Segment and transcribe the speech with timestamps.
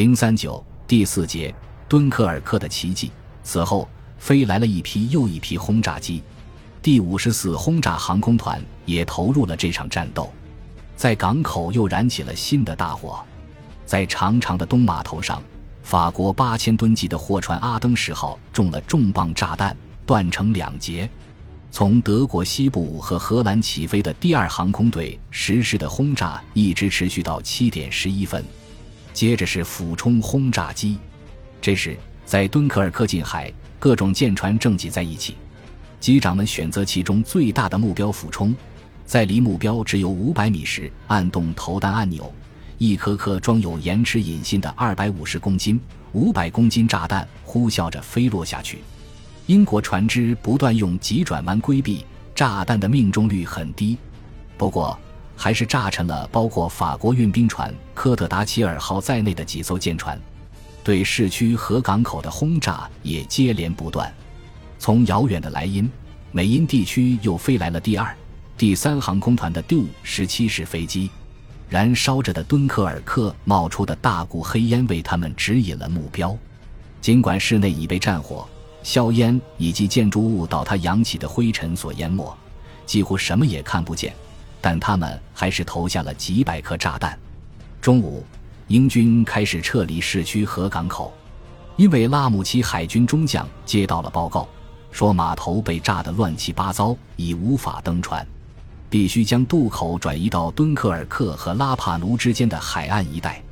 [0.00, 1.54] 零三九第四节
[1.86, 3.10] 敦刻尔克的奇迹。
[3.42, 6.22] 此后飞来了一批又一批轰炸机，
[6.80, 10.32] 第五十四轰炸航空团也投入了这场战斗，
[10.96, 13.22] 在港口又燃起了新的大火。
[13.84, 15.42] 在长长的东码头上，
[15.82, 19.76] 法国八千吨级的货船阿登十号中了重磅炸弹，
[20.06, 21.06] 断成两截。
[21.70, 28.42] 从德国西部和荷兰起飞的第二航空队实施的轰炸一直持续到七点十一分，
[29.20, 30.96] 接着是俯冲轰炸机。
[31.60, 31.94] 这时，
[32.24, 35.34] 在敦刻尔克近海，各种舰船正挤在一起，
[36.00, 38.56] 机长们选择其中最大的目标俯冲，
[39.04, 42.32] 在离目标只有五百米时按动投弹按钮，
[42.78, 45.78] 一颗颗装有延迟引信的二百五十公斤、
[46.12, 48.78] 五百公斤炸弹呼啸着飞落下去。
[49.44, 53.98] 英国船只不断用急转弯规避炸弹的命中率很低，
[54.56, 54.98] 不过
[55.42, 60.20] 还是炸沉了包括法国运兵船科特达齐尔号在内的几艘舰船。
[60.84, 64.12] 对市区和港口的轰炸也接连不断。
[64.78, 65.90] 从遥远的莱茵、
[66.30, 68.14] 美因地区又飞来了第二、
[68.58, 71.10] 第三航空团的 Do 十七式飞机，
[71.70, 76.36] 燃烧着的敦刻尔克冒出的大股黑烟为他们指引了目标。
[77.00, 78.46] 尽管室内已被战火。
[78.82, 82.34] 硝烟以及建筑物倒塌扬起的灰尘所淹没，
[82.86, 84.14] 几乎什么也看不见。
[84.60, 87.18] 但他们还是投下了几百颗炸弹。
[87.80, 88.24] 中午，
[88.68, 91.12] 英军开始撤离市区和港口，
[91.76, 94.48] 因为拉姆齐海军中将接到了报告，
[94.90, 98.26] 说码头被炸得乱七八糟，已无法登船，
[98.88, 103.42] 必须将渡口转移到敦刻尔克和拉帕奴之间的海岸一带。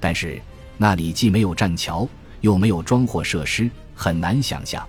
[0.00, 0.40] 但是
[0.76, 2.08] 那里既没有栈桥，
[2.40, 3.70] 又没有装货设施。
[3.94, 4.86] 很难想象，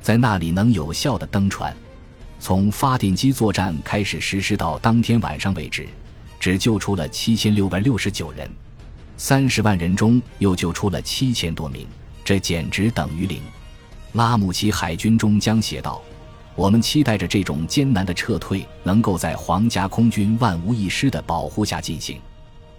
[0.00, 1.76] 在那里能有效的登船。
[2.38, 5.86] 从发电机作战开始实施到当天晚上为止，
[6.38, 8.48] 只救出了七千六百六十九人，
[9.16, 11.86] 三十万人中又救出了七千多名，
[12.24, 13.40] 这简直等于零。
[14.12, 16.00] 拉姆齐海军中将写道
[16.54, 22.20] ：“我们期待着这种艰难的撤退能够在皇家空军万无一失的保护下进行。”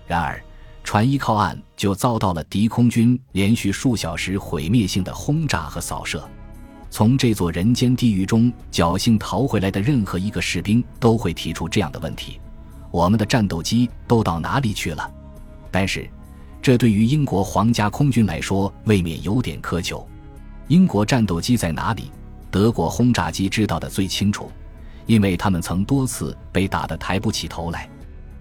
[0.08, 0.42] 然而。
[0.84, 6.26] 船一靠岸，就遭到了敌空军连续数小时毁灭性的轰炸和扫射。
[6.90, 12.40] 从这座人间地狱中侥幸逃回来的任何一个士兵都会提出这样的问题：
[12.92, 15.12] 我们的战斗机都到哪里去了？
[15.70, 16.10] 但是，
[16.62, 20.08] 这对于英国皇家空军来说未免有点苛求。
[20.70, 22.12] 英国战斗机在哪里？
[22.50, 24.50] 德国轰炸机知道的最清楚，
[25.06, 27.90] 因为他们曾多次被打得抬不起头来。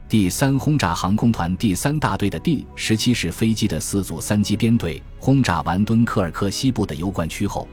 [0.08, 7.66] 第三轰炸航空团第三大队的第十七式飞机的四组三机编队轰炸完敦刻尔克西部的油罐区后，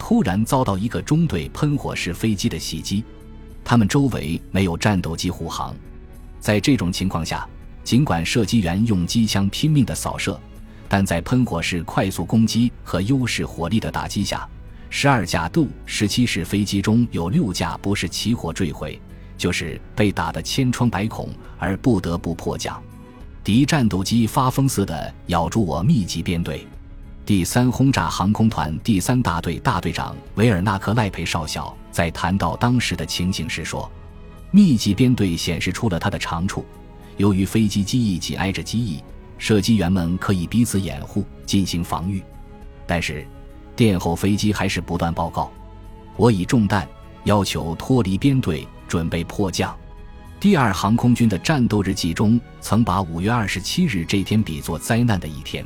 [0.00, 3.04] 突然遭到一个中队喷火式飞机的袭击。
[3.62, 5.76] 他们周围没有战斗机护航，
[6.40, 7.46] 在这种情况下，
[7.84, 10.40] 尽管射击员用机枪拼命的扫射，
[10.88, 14.48] 但在喷火式快速攻击和优势火力的打击下，
[14.88, 19.00] 十二架杜十七式飞机中有六架不是起火坠毁。
[19.36, 22.82] 就是被打得千疮百孔而不得不迫降，
[23.42, 26.66] 敌战斗机发疯似的咬住我密集编队。
[27.30, 33.88] 第三轰炸航空团第三大队大队长维尔纳克赖培少校在谈到当时的情形时说
[34.50, 36.66] ：“密集编队显示出了他的长处。
[37.18, 39.00] 由于飞机机翼紧挨着机翼，
[39.38, 42.20] 射击员们可以彼此掩护进行防御。
[42.84, 43.24] 但是，
[43.76, 45.52] 殿后飞机还是不断报告：
[46.16, 46.84] 我已中弹，
[47.22, 49.72] 要求脱离编队。”准备迫降。
[50.40, 55.64] 第二航空军的战斗日记中曾把五月二十七日这天比作灾难的一天，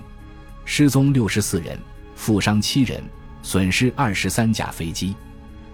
[0.65, 1.79] 失踪六十四人，
[2.15, 3.03] 负伤七人，
[3.43, 5.15] 损失二十三架飞机。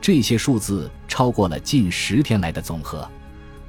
[0.00, 3.08] 这些数字超过了近十天来的总和。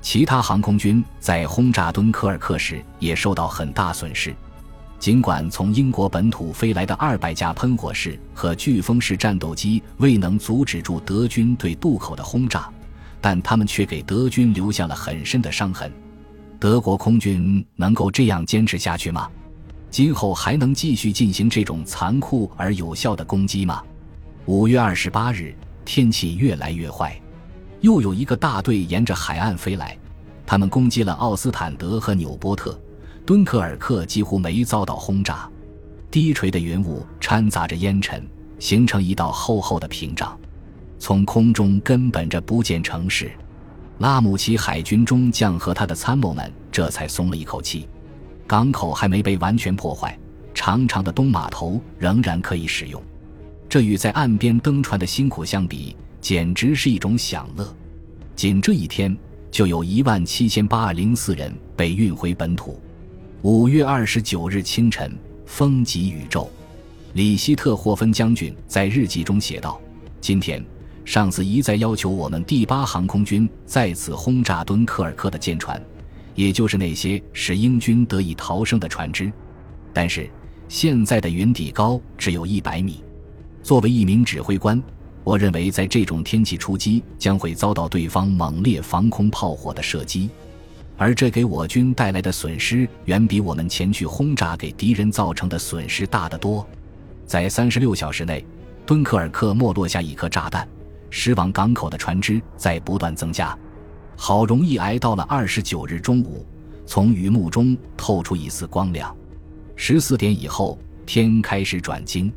[0.02, 4.34] 其他航空军在轰炸敦刻尔克时也受到很大损失。
[4.98, 12.70] 尽管从英国本土飞来的二百架喷火式和飓风式战斗机未能阻止住德军对渡口的轰炸。
[13.20, 15.92] 但他们却给德军留下了很深的伤痕。
[16.60, 19.30] 德国空军能够这样坚持下去吗？
[19.92, 23.84] 今后还能继续进行这种残酷而有效的攻击吗？
[24.46, 27.22] 五月二十八日，天气越来越坏，
[27.82, 29.98] 又有一个大队沿着海岸飞来，
[30.46, 32.80] 他们攻击了奥斯坦德和纽波特，
[33.26, 35.50] 敦刻尔克几乎没遭到轰炸。
[36.10, 38.26] 低垂的云雾掺杂着烟尘，
[38.60, 40.38] 形成一道厚厚的屏障。
[41.00, 43.30] 从空中根本着不见城市，
[43.98, 47.90] 拉姆齐海军中将和他的参谋们这才松了一口气。
[48.52, 50.14] 港口还没被完全破坏，
[50.54, 53.02] 长长的东码头仍然可以使用。
[53.70, 57.74] 这与在岸边登船的辛苦相比，简直是一种享乐。
[58.36, 59.18] 仅这一天，
[59.50, 62.78] 就有一万七千八百零四人被运回本土。
[63.42, 66.52] 五月二十九日清晨，风极宇宙。
[67.14, 69.80] 里希特霍芬将军在日记中写道
[70.20, 70.62] ：“今天，
[71.06, 75.82] 上司一再要求我们第八航空军再次轰炸敦刻尔克的舰船，
[76.36, 79.32] 也就是那些使英军得以逃生的船只。
[79.94, 80.30] 但是，
[80.68, 83.04] 现在的云底高只有一百米。
[83.62, 84.82] 作为一名指挥官，
[85.24, 90.30] 我认为在这种天气出击将会遭到对方猛烈防空炮火的射击，
[90.98, 96.66] 而这给我军带来的损失远比我们前去轰炸给敌人造成的损失大得多。”
[97.28, 98.46] 在三十六小时内，
[98.86, 100.68] 敦刻尔克没落下一颗炸弹，
[101.10, 103.58] 驶往港口的船只在不断增加。
[104.16, 106.46] 好容易挨到了二十九日中午，
[106.86, 109.16] 从雨幕中透出一丝光亮。
[109.76, 112.32] 十四点以后，天开始转晴。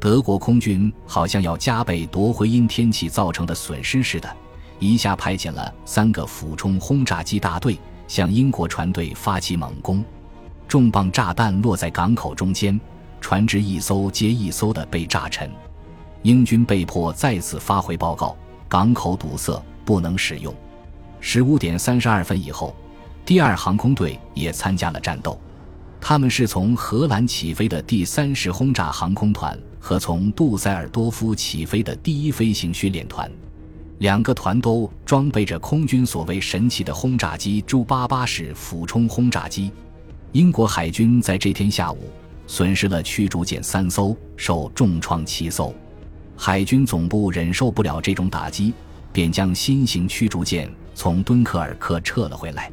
[0.00, 4.36] 德国空军好像要加倍夺回因天气造成的损失似的，
[4.78, 10.04] 一下派遣了三个俯冲轰炸机大队向英国船队发起猛攻。
[10.66, 12.78] 重磅炸弹落在港口中间。
[13.20, 15.50] 船只一艘接一艘的被炸沉，
[16.22, 18.36] 英军被迫再次发回报告：
[18.68, 20.54] 港口堵塞，不能使用。
[21.20, 22.74] 十五点三十二分以后，
[23.24, 25.40] 第二航空队也参加了战斗。
[26.00, 33.30] 他们是从荷兰起飞的第三十轰炸航空团和从杜塞尔多夫起飞的第一飞行训练团，
[33.98, 39.70] 两个团都装备着空军所谓神奇的轰炸机朱八八式俯冲轰炸机。
[40.32, 41.98] 英国海军在这天下午。
[42.50, 45.70] 损失了驱逐舰三艘，受重创七艘。
[46.34, 48.72] 海军总部忍受不了这种打击，
[49.12, 52.70] 便将新型驱逐舰从敦刻尔克撤了回来。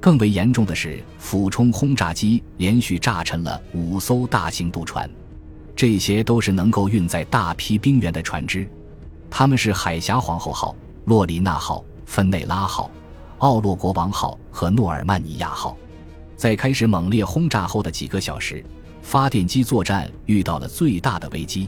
[0.00, 5.10] 更为严重的是，俯冲轰炸机连续炸沉了五艘大型渡船，
[5.74, 8.68] 这些都是能够运载大批兵员的船只。
[9.28, 10.74] 他们是海峡皇后号、
[11.06, 12.90] 洛丽娜号、芬内拉号、
[13.38, 15.76] 奥洛国王号和诺尔曼尼亚号。
[16.36, 18.64] 在开始猛烈轰炸后的几个小时。
[19.00, 21.66] 发电机作战遇到了最大的危机，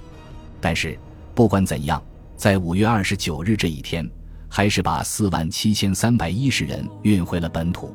[0.60, 0.98] 但是
[1.34, 2.02] 不管怎样，
[2.40, 4.10] 在五月二十九日这一天，
[4.48, 7.94] 还是把四万七千三百一十人运回了本土。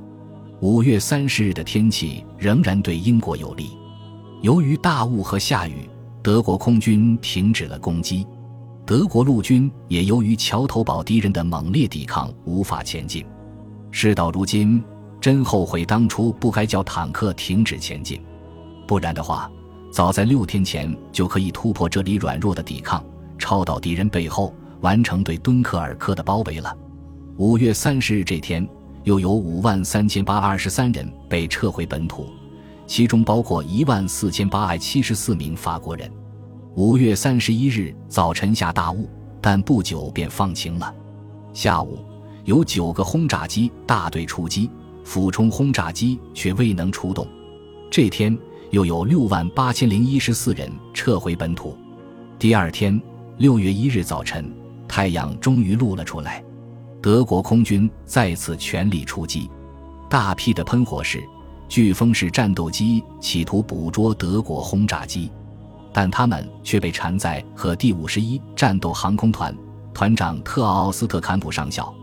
[0.62, 3.76] 五月三十日的天气仍然对英国有利，
[4.44, 5.90] 由于大雾和下雨，
[6.22, 8.24] 德国空军停止了攻击，
[8.86, 13.26] 德国陆军也由于桥头堡敌人的猛烈抵抗无法前进。
[13.90, 14.80] 事到如今，
[15.20, 18.22] 真后悔当初不该叫坦克停止前进。
[18.88, 19.50] 不然的话，
[19.92, 23.04] 早在六天前就可以突破这里软弱的抵抗，
[23.38, 26.76] 抄到敌人背后，完成对敦刻尔克的包围了。
[27.38, 28.68] 五月三十日这天，
[29.04, 32.28] 又有五万三千八百二十三人被撤回本土，
[32.88, 36.12] 其中包括一万四千八百七十四名法国人。
[36.76, 39.10] 五月三十一日早晨下大雾，
[39.42, 40.94] 但不久便放晴了。
[41.54, 42.00] 下午
[42.44, 44.70] 有九个轰炸机大队出击，
[45.04, 47.28] 俯冲轰炸机却未能出动。
[47.90, 48.38] 这天。
[48.72, 51.78] 又有六万八千零一十四人撤回本土。
[52.38, 53.00] 第二天，
[53.38, 54.50] 六月一日早晨，
[54.88, 56.42] 太阳终于露了出来。
[57.02, 59.52] 德国空军再次全力出击，
[60.10, 61.22] 大批的喷火式、
[61.68, 65.30] 飓风式战斗机企图捕捉德国轰炸机，
[65.92, 69.54] 但他们却被缠在和第五十一战斗航空团
[69.94, 71.94] 团长特奥斯特坎普上校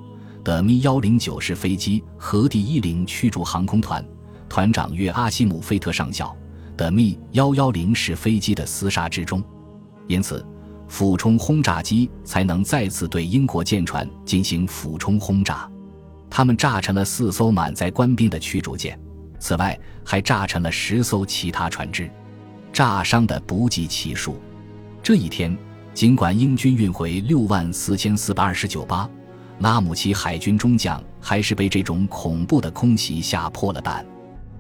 [0.45, 4.05] 的咪幺零九式飞机和第一零驱逐航空团
[4.51, 6.37] 团长约阿西姆菲特上校。
[6.75, 9.43] 的密幺幺零式飞机的厮杀之中，
[10.09, 10.45] 因此，
[10.93, 15.67] 俯冲轰炸机才能再次对英国舰船进行俯冲轰炸。
[16.29, 19.01] 他们炸沉了四艘满载官兵的驱逐舰，
[19.39, 22.11] 此外还炸沉了十艘其他船只，
[22.75, 24.39] 炸伤的不计其数。
[25.03, 25.57] 这一天，
[25.95, 29.09] 尽管英军运回六万四千四百二十九巴，
[29.61, 34.05] 拉姆齐海军中将还是被这种恐怖的空袭吓破了胆。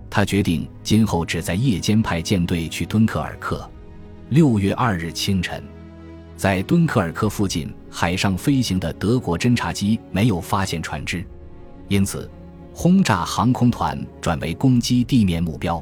[0.08, 3.70] 他决定今后只在夜间派舰队去敦刻尔克。
[4.30, 5.62] 六月二日清晨，
[6.42, 11.24] 在敦刻尔克附近海上飞行的德国侦察机没有发现船只，
[11.86, 12.28] 因此
[12.74, 15.80] 轰炸航空团转为攻击地面目标。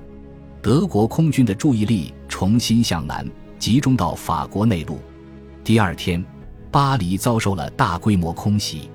[0.60, 3.26] 德国空军的注意力重新向南
[3.58, 4.98] 集中到法国内陆。
[5.64, 6.22] 第二天，
[6.70, 8.90] 巴黎遭受了大规模空袭。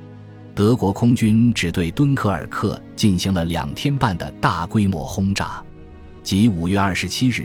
[0.54, 5.64] 德国空军只对敦刻尔克进行了两天半的大规模轰炸，
[6.22, 7.44] 即五月二十七日、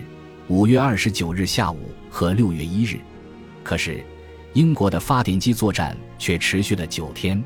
[0.49, 1.79] 五月二十九日下午
[2.11, 3.01] 和六月一日。
[3.71, 4.05] 可是，
[4.53, 7.41] 英国的发电机作战却持续了九天。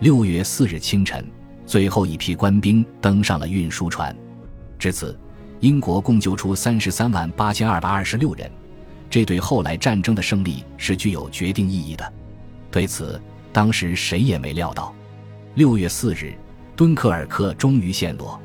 [0.00, 1.24] 六月四日清晨，
[1.64, 4.12] 最后一批官兵登上了运输船。
[4.76, 5.16] 至此，
[5.60, 8.50] 英国共救出三十三万八千二百二十六人，
[9.08, 12.12] 这对后来战争的胜利是具有决定意义的。
[12.72, 13.22] 对此。
[13.52, 14.92] 当时谁也没料到，
[15.54, 16.34] 六月四日，
[16.74, 18.36] 敦刻尔克终于陷落。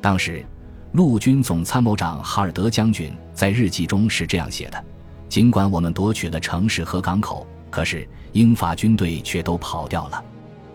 [0.00, 0.46] 当时，
[0.92, 4.84] 陆军总参谋长哈尔德将军在日记中是这样写的：
[5.32, 10.22] 尽管我们夺取了城市和港口，可是英法军队却都跑掉了。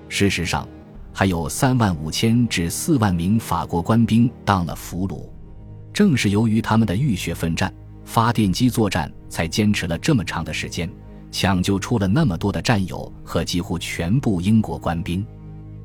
[0.09, 0.67] 事实上，
[1.13, 5.29] 还有三万五千至四万名法国官兵当了俘虏。
[5.93, 7.71] 正是由于他们的浴血奋战、
[8.03, 10.89] 发电机作战，才坚持了这么长的时间，
[11.29, 15.23] 抢救出了那么多的战友和几乎全部英国官兵。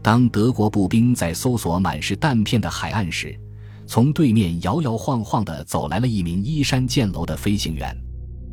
[0.00, 3.38] 当德国步兵在搜索满是弹片的海岸时，
[3.86, 7.94] 从对面摇摇晃晃地走来了一名衣衫渐楼的飞行员。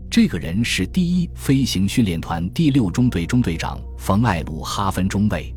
[0.09, 5.53] 这个人是第一飞行训练团第六中队中队长冯·艾鲁哈芬中尉。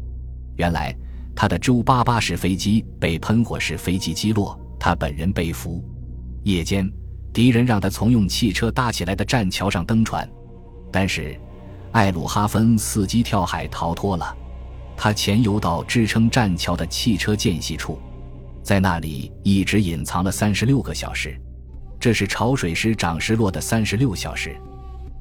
[0.56, 0.94] 原来，
[1.34, 5.82] 他的 J-88 式飞机被喷火式飞机击落，他本人被俘。
[6.42, 6.86] 夜间，
[7.32, 10.28] 敌人让他从用汽车搭起来的栈桥上登船，
[10.92, 11.34] 但是
[11.92, 14.36] 艾鲁哈芬伺机跳海逃脱了。
[14.98, 17.98] 他潜游到支撑栈桥的汽车间隙处，
[18.62, 21.40] 在那里一直隐藏了三十六个小时。
[22.02, 24.56] 这是潮水师涨时落的三十六小时。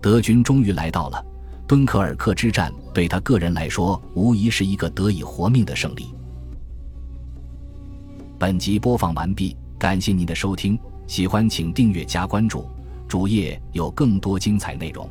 [0.01, 1.23] 德军终于来到了
[1.67, 6.11] 敦刻尔克之战，对他个人来说，无疑是一个得以活命的胜利。
[8.39, 12.67] 本集播放完毕，感谢您的收听，喜欢请订阅加关注，
[13.07, 15.07] 主页有更多精彩内容。